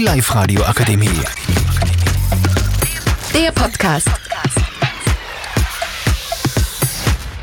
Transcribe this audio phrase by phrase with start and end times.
[0.00, 1.20] Die Live-Radio Akademie.
[3.34, 4.08] Der Podcast.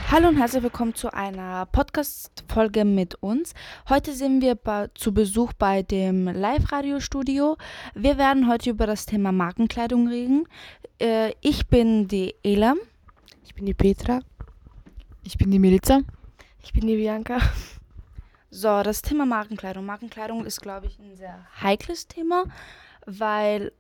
[0.10, 3.54] Hallo und herzlich willkommen zu einer Podcast-Folge mit uns.
[3.89, 7.57] Heute sind wir bei, zu Besuch bei dem Live-Radio-Studio.
[7.93, 10.47] Wir werden heute über das Thema Markenkleidung reden.
[10.99, 12.74] Äh, ich bin die Ela.
[13.46, 14.21] Ich bin die Petra.
[15.21, 15.99] Ich bin die Milica.
[16.63, 17.38] Ich bin die Bianca.
[18.49, 19.85] So, das Thema Markenkleidung.
[19.85, 22.45] Markenkleidung ist, glaube ich, ein sehr heikles Thema,
[23.05, 23.73] weil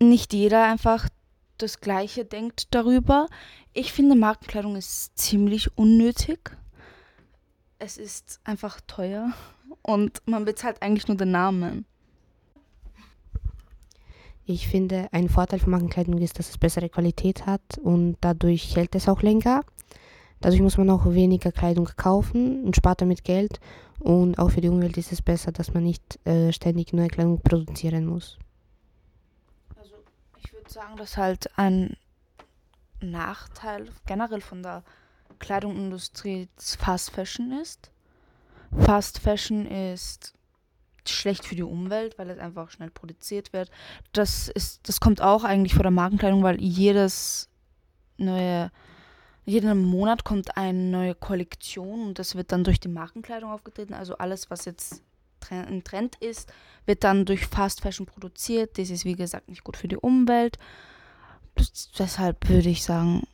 [0.00, 1.08] nicht jeder einfach
[1.58, 3.28] das Gleiche denkt darüber.
[3.72, 6.56] Ich finde, Markenkleidung ist ziemlich unnötig.
[7.78, 9.32] Es ist einfach teuer
[9.82, 11.86] und man bezahlt eigentlich nur den Namen.
[14.44, 18.96] Ich finde, ein Vorteil von Markenkleidung ist, dass es bessere Qualität hat und dadurch hält
[18.96, 19.64] es auch länger.
[20.40, 23.60] Dadurch muss man auch weniger Kleidung kaufen und spart damit Geld.
[23.98, 27.40] Und auch für die Umwelt ist es besser, dass man nicht äh, ständig neue Kleidung
[27.42, 28.38] produzieren muss.
[29.76, 29.96] Also
[30.38, 31.96] ich würde sagen, dass halt ein
[33.00, 34.82] Nachteil generell von der
[35.38, 37.90] Kleidungsindustrie Fast Fashion ist.
[38.78, 40.34] Fast Fashion ist
[41.08, 43.70] schlecht für die Umwelt, weil es einfach schnell produziert wird.
[44.12, 47.48] Das ist, das kommt auch eigentlich vor der Markenkleidung, weil jedes
[48.16, 48.70] neue,
[49.44, 53.94] jeden Monat kommt eine neue Kollektion und das wird dann durch die Markenkleidung aufgetreten.
[53.94, 55.02] Also alles, was jetzt
[55.50, 56.52] ein Trend ist,
[56.86, 58.78] wird dann durch Fast Fashion produziert.
[58.78, 60.58] Das ist wie gesagt nicht gut für die Umwelt.
[61.98, 63.26] Deshalb würde ich sagen,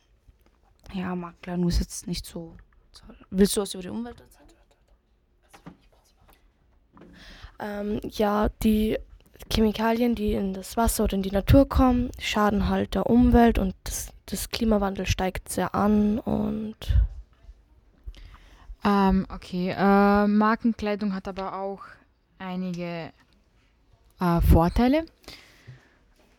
[0.93, 2.55] ja, Markenkleidung ist jetzt nicht so
[2.93, 3.15] toll.
[3.29, 4.47] Willst du was über die Umwelt erzählen?
[7.59, 8.97] Ähm, ja, die
[9.51, 13.75] Chemikalien, die in das Wasser oder in die Natur kommen, schaden halt der Umwelt und
[13.83, 16.75] das, das Klimawandel steigt sehr an und
[18.87, 21.81] Ähm, okay, äh, Markenkleidung hat aber auch
[22.39, 23.11] einige
[24.21, 25.05] äh, Vorteile.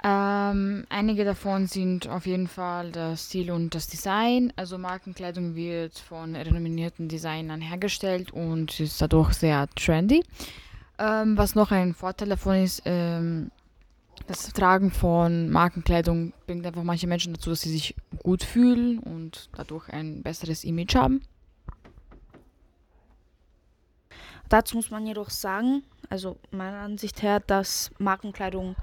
[0.02, 4.52] Ähm, einige davon sind auf jeden Fall der Stil und das Design.
[4.56, 10.24] Also Markenkleidung wird von renommierten Designern hergestellt und ist dadurch sehr trendy.
[10.98, 13.50] Ähm, was noch ein Vorteil davon ist, ähm,
[14.28, 19.48] das Tragen von Markenkleidung bringt einfach manche Menschen dazu, dass sie sich gut fühlen und
[19.56, 21.22] dadurch ein besseres Image haben.
[24.50, 28.76] Dazu muss man jedoch sagen, also meiner Ansicht her, dass Markenkleidung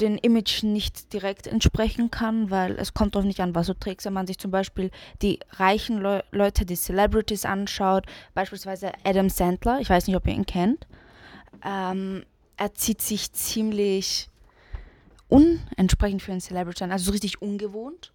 [0.00, 4.06] den Image nicht direkt entsprechen kann, weil es kommt doch nicht an, was du trägst.
[4.06, 4.90] Wenn man sich zum Beispiel
[5.22, 10.34] die reichen Leu Leute, die Celebrities anschaut, beispielsweise Adam Sandler, ich weiß nicht, ob ihr
[10.34, 10.86] ihn kennt,
[11.64, 12.24] ähm,
[12.56, 14.28] er zieht sich ziemlich
[15.32, 18.12] unentsprechend für einen Celebrity an, also so richtig ungewohnt,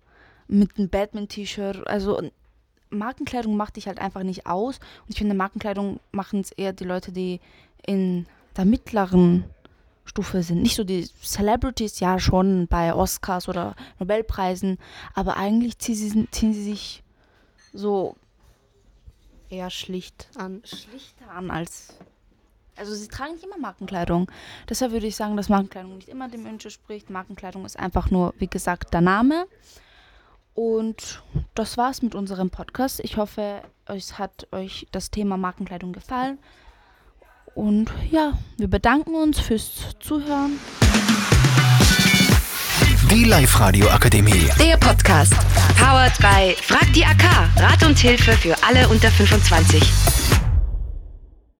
[0.47, 2.21] mit einem Batman-T-Shirt, also
[2.89, 4.77] Markenkleidung macht dich halt einfach nicht aus.
[4.77, 7.41] Und ich finde, Markenkleidung machen es eher die Leute, die
[7.85, 9.43] in der mittleren
[10.05, 10.61] Stufe sind.
[10.61, 14.77] Nicht so die Celebrities, ja schon bei Oscars oder Nobelpreisen,
[15.13, 17.03] aber eigentlich ziehen sie, ziehen sie sich
[17.73, 18.15] so
[19.49, 20.61] Eher schlicht an.
[20.65, 21.97] schlichter an als.
[22.77, 24.31] Also sie tragen nicht immer Markenkleidung.
[24.69, 27.09] Deshalb würde ich sagen, dass Markenkleidung nicht immer dem Image entspricht.
[27.09, 29.47] Markenkleidung ist einfach nur, wie gesagt, der Name.
[30.53, 31.21] Und
[31.55, 32.99] das war's mit unserem Podcast.
[33.03, 36.39] Ich hoffe, es hat euch das Thema Markenkleidung gefallen.
[37.55, 40.59] Und ja, wir bedanken uns fürs Zuhören.
[43.09, 44.49] Die Live-Radio Akademie.
[44.59, 45.33] Der Podcast.
[45.77, 47.23] Powered by Frag die AK.
[47.55, 50.46] Rat und Hilfe für alle unter 25.